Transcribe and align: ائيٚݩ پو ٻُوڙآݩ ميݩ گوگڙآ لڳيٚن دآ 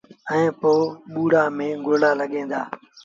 ائيٚݩ 0.31 0.55
پو 0.59 0.73
ٻُوڙآݩ 1.13 1.53
ميݩ 1.57 1.79
گوگڙآ 1.85 2.11
لڳيٚن 2.19 2.45
دآ 2.51 2.61